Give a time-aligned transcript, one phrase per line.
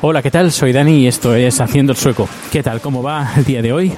[0.00, 0.52] Hola, ¿qué tal?
[0.52, 2.28] Soy Dani y esto es Haciendo el Sueco.
[2.50, 2.80] ¿Qué tal?
[2.80, 3.92] ¿Cómo va el día de hoy?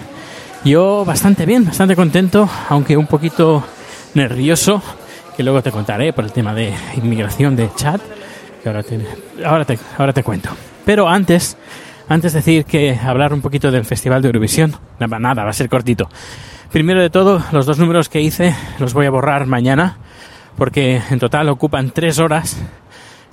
[0.64, 3.64] Yo bastante bien, bastante contento, aunque un poquito
[4.14, 4.82] nervioso,
[5.36, 8.00] que luego te contaré por el tema de inmigración de chat,
[8.62, 9.00] que ahora te,
[9.44, 10.50] ahora te, ahora te cuento.
[10.84, 11.56] Pero antes,
[12.08, 15.68] antes decir que hablar un poquito del Festival de Eurovisión, nada, nada, va a ser
[15.68, 16.08] cortito.
[16.70, 19.98] Primero de todo, los dos números que hice los voy a borrar mañana,
[20.56, 22.56] porque en total ocupan tres horas.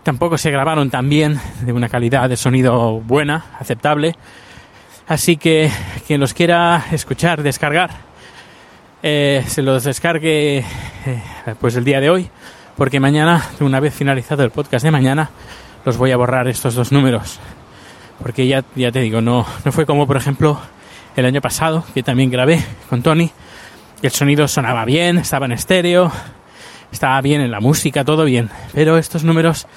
[0.04, 4.16] Tampoco se grabaron tan bien, de una calidad de sonido buena, aceptable.
[5.08, 5.70] Así que
[6.08, 7.92] quien los quiera escuchar, descargar,
[9.02, 10.66] eh, se los descargue eh,
[11.60, 12.30] pues el día de hoy,
[12.78, 15.30] porque mañana, una vez finalizado el podcast de mañana,
[15.86, 17.40] los voy a borrar estos dos números.
[18.24, 20.58] Porque ya, ya te digo, no, no fue como por ejemplo
[21.18, 23.30] el año pasado, que también grabé con Tony,
[24.02, 26.10] el sonido sonaba bien, estaba en estéreo,
[26.90, 28.50] estaba bien en la música, todo bien.
[28.74, 29.68] Pero estos números,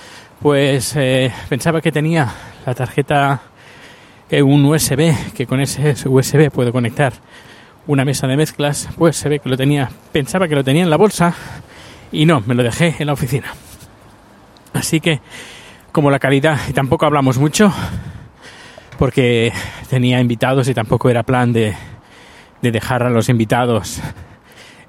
[0.41, 2.33] pues eh, pensaba que tenía
[2.65, 3.43] la tarjeta
[4.31, 7.15] eh, un USB, que con ese USB puedo conectar
[7.89, 10.91] una mesa de mezclas, pues se ve que lo tenía, pensaba que lo tenía en
[10.91, 11.35] la bolsa
[12.13, 13.55] y no, me lo dejé en la oficina.
[14.73, 15.21] Así que,
[15.91, 17.73] como la calidad, y tampoco hablamos mucho,
[18.99, 19.53] porque
[19.89, 21.75] tenía invitados y tampoco era plan de,
[22.63, 24.01] de dejar a los invitados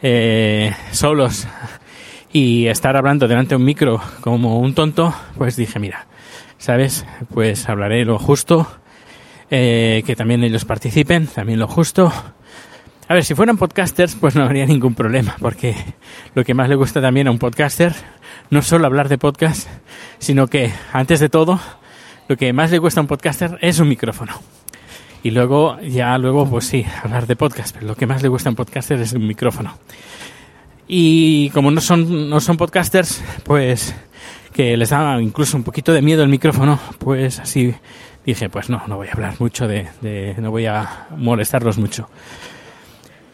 [0.02, 1.48] eh, solos
[2.32, 6.08] y estar hablando delante de un micro como un tonto, pues dije, mira,
[6.58, 7.06] ¿sabes?
[7.34, 8.68] Pues hablaré lo justo,
[9.50, 12.12] eh, que también ellos participen, también lo justo.
[13.08, 15.76] A ver, si fueran podcasters, pues no habría ningún problema, porque
[16.36, 17.94] lo que más le gusta también a un podcaster
[18.50, 19.68] no solo hablar de podcast,
[20.20, 21.60] sino que, antes de todo,
[22.28, 24.34] lo que más le gusta a un podcaster es un micrófono.
[25.24, 28.50] Y luego, ya luego, pues sí, hablar de podcast, pero lo que más le gusta
[28.50, 29.78] a un podcaster es un micrófono.
[30.88, 33.94] Y como no son, no son podcasters, pues
[34.54, 37.76] que les da incluso un poquito de miedo el micrófono, pues así
[38.26, 42.10] dije, pues no, no voy a hablar mucho de, de no voy a molestarlos mucho.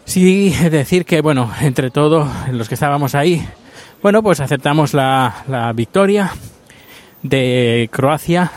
[0.06, 3.46] Sí, decir que, bueno, entre todos los que estábamos ahí,
[4.02, 6.32] bueno, pues aceptamos la, la victoria
[7.22, 8.52] de Croacia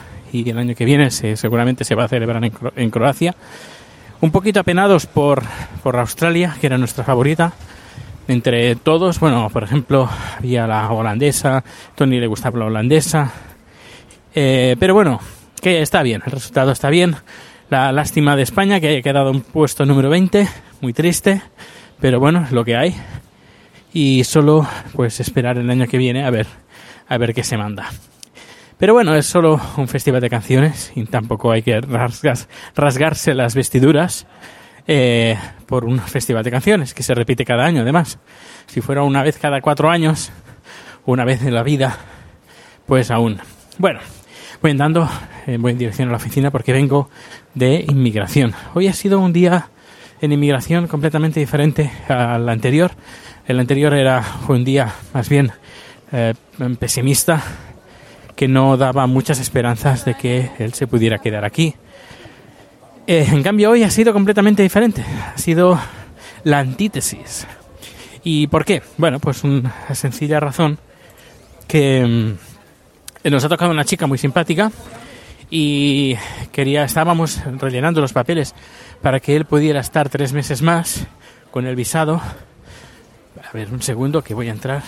[0.45, 3.35] y el año que viene se, seguramente se va a celebrar en, Cro- en Croacia.
[4.21, 5.43] Un poquito apenados por,
[5.83, 7.53] por Australia, que era nuestra favorita.
[8.29, 10.09] Entre todos, bueno, por ejemplo,
[10.39, 11.63] había la holandesa,
[11.95, 13.31] Tony le gustaba la holandesa.
[14.35, 15.21] Eh, pero bueno,
[15.63, 17.15] que está bien, el resultado está bien.
[17.71, 20.49] La lástima de España, que haya quedado en puesto número 20,
[20.81, 21.43] muy triste,
[22.01, 22.97] pero bueno, es lo que hay.
[23.93, 26.47] Y solo pues esperar el año que viene a ver,
[27.09, 27.89] a ver qué se manda.
[28.79, 33.55] Pero bueno, es solo un festival de canciones y tampoco hay que rasgas- rasgarse las
[33.55, 34.27] vestiduras
[34.87, 38.19] eh, por un festival de canciones que se repite cada año, además.
[38.67, 40.31] Si fuera una vez cada cuatro años,
[41.07, 41.97] una vez en la vida,
[42.87, 43.39] pues aún.
[43.79, 44.01] Bueno,
[44.61, 45.09] voy andando,
[45.47, 47.09] eh, voy en dirección a la oficina porque vengo
[47.55, 48.53] de inmigración.
[48.75, 49.71] Hoy ha sido un día
[50.21, 52.91] en inmigración completamente diferente al anterior.
[53.47, 55.51] El anterior era un día más bien
[56.13, 56.35] eh,
[56.79, 57.43] pesimista
[58.37, 61.75] que no daba muchas esperanzas de que él se pudiera quedar aquí.
[63.07, 65.03] Eh, en cambio hoy ha sido completamente diferente.
[65.35, 65.81] Ha sido
[66.45, 67.47] la antítesis.
[68.23, 68.83] ¿Y por qué?
[68.99, 70.79] Bueno, pues una sencilla razón
[71.67, 72.37] que
[73.25, 74.71] mm, nos ha tocado una chica muy simpática
[75.51, 76.17] y
[76.53, 78.55] quería estábamos rellenando los papeles
[79.01, 81.07] para que él pudiera estar tres meses más
[81.51, 82.17] con el visado.
[82.17, 84.83] A ver, un segundo que voy a entrar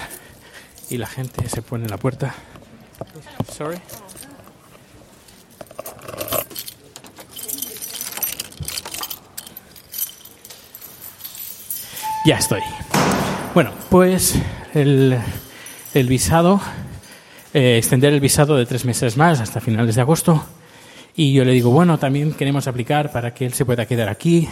[0.91, 2.35] y la gente se pone en la puerta.
[3.53, 3.79] Sorry.
[12.25, 12.61] Ya estoy.
[13.55, 14.35] Bueno, pues
[14.75, 15.19] el,
[15.95, 16.61] el visado,
[17.55, 20.45] eh, extender el visado de tres meses más hasta finales de agosto.
[21.17, 24.49] Y yo le digo, bueno, también queremos aplicar para que él se pueda quedar aquí.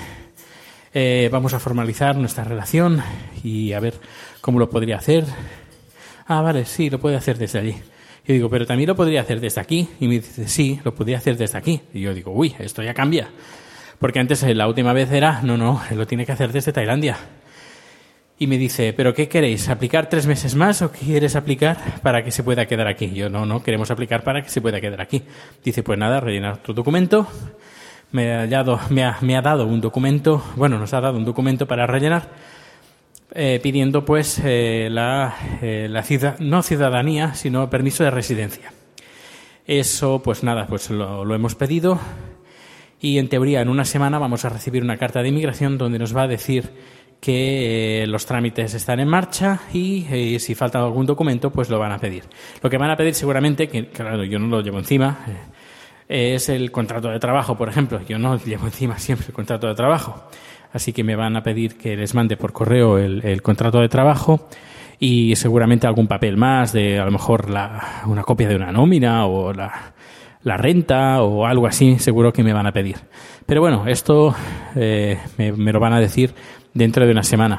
[0.94, 3.02] Eh, vamos a formalizar nuestra relación
[3.44, 4.00] y a ver
[4.40, 5.26] cómo lo podría hacer.
[6.26, 7.76] Ah, vale, sí, lo puede hacer desde allí.
[8.26, 9.88] Yo digo, pero también lo podría hacer desde aquí.
[10.00, 11.80] Y me dice, sí, lo podría hacer desde aquí.
[11.94, 13.28] Y yo digo, uy, esto ya cambia.
[13.98, 17.16] Porque antes, eh, la última vez era, no, no, lo tiene que hacer desde Tailandia.
[18.38, 19.68] Y me dice, ¿pero qué queréis?
[19.70, 23.10] ¿Aplicar tres meses más o quieres aplicar para que se pueda quedar aquí?
[23.14, 25.22] Yo, no, no, queremos aplicar para que se pueda quedar aquí.
[25.64, 27.26] Dice, pues nada, rellenar tu documento.
[28.12, 31.24] Me ha, dado, me, ha, me ha dado un documento, bueno, nos ha dado un
[31.24, 32.28] documento para rellenar,
[33.38, 38.72] eh, pidiendo pues eh, la, eh, la ciudad, no ciudadanía, sino permiso de residencia.
[39.66, 42.00] Eso, pues nada, pues lo, lo hemos pedido
[42.98, 46.16] y en teoría en una semana vamos a recibir una carta de inmigración donde nos
[46.16, 46.70] va a decir
[47.20, 51.98] que los trámites están en marcha y si falta algún documento, pues lo van a
[51.98, 52.24] pedir.
[52.62, 55.26] Lo que van a pedir seguramente, que claro, yo no lo llevo encima,
[56.08, 58.00] es el contrato de trabajo, por ejemplo.
[58.08, 60.28] Yo no llevo encima siempre el contrato de trabajo.
[60.72, 64.48] Así que me van a pedir que les mande por correo el, contrato de trabajo
[64.98, 69.26] y seguramente algún papel más de a lo mejor la, una copia de una nómina
[69.26, 69.92] o la,
[70.56, 72.96] renta o algo así, seguro que me van a pedir.
[73.46, 74.34] Pero bueno, esto
[74.74, 76.34] eh, me, lo van a decir
[76.74, 77.58] dentro de una semana.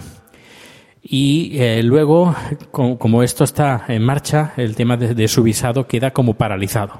[1.02, 2.36] Y eh, luego,
[2.72, 7.00] como, esto está en marcha, el tema de, su visado queda como paralizado.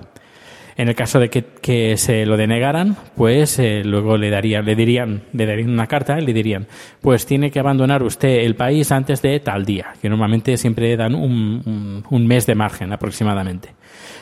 [0.78, 5.24] En el caso de que, se lo denegaran, pues eh, luego le darían, le dirían,
[5.34, 6.68] le darían una carta y le dirían,
[7.02, 11.16] pues tiene que abandonar usted el país antes de tal día, que normalmente siempre dan
[11.16, 13.74] un mes de margen aproximadamente.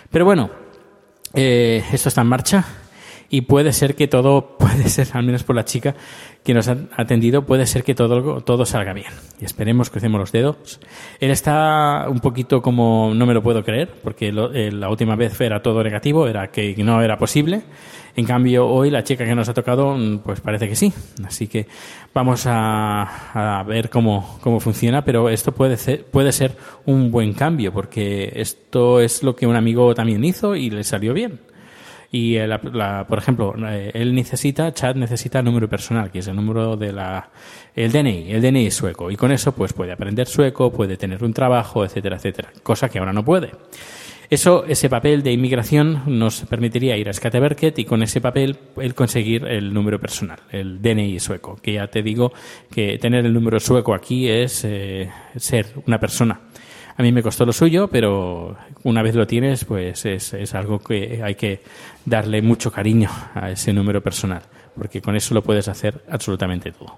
[0.09, 0.49] Pero bueno,
[1.33, 2.65] eh, esto está en marcha
[3.29, 5.95] y puede ser que todo, puede ser, al menos por la chica
[6.43, 9.11] que nos ha atendido, puede ser que todo, todo salga bien.
[9.41, 10.79] Y esperemos, crucemos los dedos.
[11.19, 15.15] Él está un poquito como, no me lo puedo creer, porque lo, eh, la última
[15.15, 17.63] vez era todo negativo, era que no era posible.
[18.17, 20.93] En cambio, hoy la chica que nos ha tocado, pues parece que sí.
[21.25, 21.67] Así que
[22.13, 26.55] vamos a, a ver cómo, cómo funciona, pero esto puede ser, puede ser
[26.85, 31.13] un buen cambio, porque esto es lo que un amigo también hizo y le salió
[31.13, 31.39] bien.
[32.15, 33.53] Y la, la, por ejemplo,
[33.93, 37.29] él necesita, Chad necesita número personal, que es el número de la,
[37.75, 39.11] el DNI, el DNI sueco.
[39.11, 42.53] Y con eso, pues puede aprender sueco, puede tener un trabajo, etcétera, etcétera.
[42.63, 43.51] Cosa que ahora no puede.
[44.29, 48.95] Eso, ese papel de inmigración nos permitiría ir a Skatteverket y con ese papel el
[48.95, 51.57] conseguir el número personal, el DNI sueco.
[51.61, 52.31] Que ya te digo
[52.71, 56.39] que tener el número sueco aquí es eh, ser una persona.
[56.97, 61.21] A mí me costó lo suyo, pero una vez lo tienes, pues es, algo que
[61.21, 61.61] hay que
[62.05, 64.41] darle mucho cariño a ese número personal,
[64.77, 66.97] porque con eso lo puedes hacer absolutamente todo.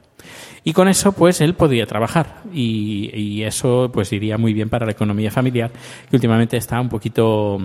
[0.64, 4.86] Y con eso, pues él podría trabajar y, y eso, pues iría muy bien para
[4.86, 5.72] la economía familiar,
[6.10, 7.58] que últimamente está un poquito,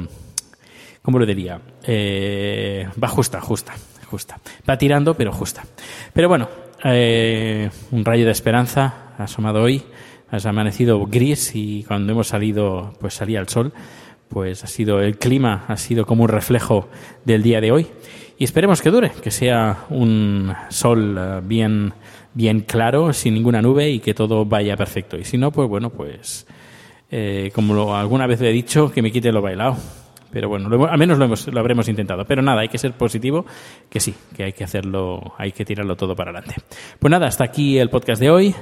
[1.03, 1.61] ¿cómo lo diría?
[1.83, 3.75] Eh, va justa, justa,
[4.07, 4.41] justa.
[4.69, 5.65] Va tirando, pero justa.
[6.15, 6.49] Pero bueno,
[6.85, 9.83] eh, un rayo de esperanza ha asomado hoy
[10.33, 13.73] ha amanecido gris y cuando hemos salido, pues salía el sol,
[14.29, 16.89] pues ha sido el clima, ha sido como un reflejo
[17.25, 17.87] del día de hoy.
[18.39, 21.93] Y esperemos que dure, que sea un sol uh, bien,
[22.35, 25.19] bien claro, sin ninguna nube y que todo vaya perfecto.
[25.19, 26.47] Y si no, pues bueno, pues
[27.11, 29.77] eh, como lo, alguna vez le he dicho, que me quite lo bailado.
[30.33, 32.25] Pero bueno, lo, al menos lo, hemos, lo habremos intentado.
[32.25, 33.45] Pero nada, hay que ser positivo,
[33.91, 36.57] que sí, que hay que hacerlo, hay que tirarlo todo para adelante.
[36.99, 38.55] Pues nada, hasta aquí el podcast de hoy.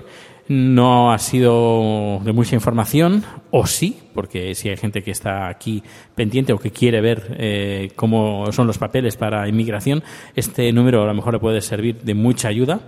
[0.50, 5.80] No ha sido de mucha información, o sí, porque si hay gente que está aquí
[6.16, 10.02] pendiente o que quiere ver eh, cómo son los papeles para inmigración,
[10.35, 12.80] este número a lo mejor le puede servir de mucha ayuda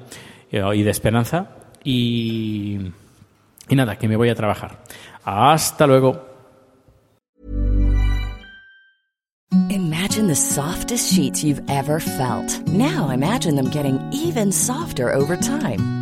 [0.50, 1.50] eh, y de esperanza.
[1.85, 2.81] Y,
[3.71, 4.83] nada, que me voy a trabajar.
[5.23, 6.21] Hasta luego.
[9.71, 12.61] Imagine the softest sheets you've ever felt.
[12.66, 16.01] Now imagine them getting even softer over time.